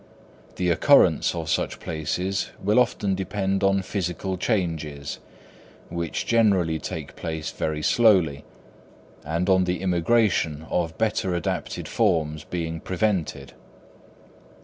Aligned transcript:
The 0.55 0.71
occurrence 0.71 1.35
of 1.35 1.47
such 1.47 1.79
places 1.79 2.49
will 2.59 2.79
often 2.79 3.13
depend 3.13 3.63
on 3.63 3.83
physical 3.83 4.35
changes, 4.35 5.19
which 5.89 6.25
generally 6.25 6.79
take 6.79 7.15
place 7.15 7.51
very 7.51 7.83
slowly, 7.83 8.43
and 9.23 9.47
on 9.47 9.65
the 9.65 9.79
immigration 9.79 10.65
of 10.71 10.97
better 10.97 11.35
adapted 11.35 11.87
forms 11.87 12.43
being 12.43 12.79
prevented. 12.79 13.53